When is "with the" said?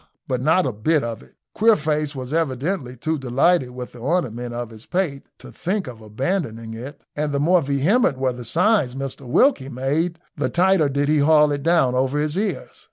3.69-3.99